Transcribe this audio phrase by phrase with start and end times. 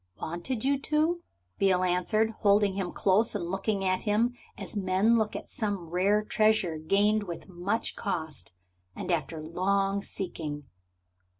[0.19, 1.21] "Wanted you to?"
[1.59, 6.23] Beale answered, holding him close, and looking at him as men look at some rare
[6.25, 8.51] treasure gained with much cost
[8.95, 10.63] and after long seeking.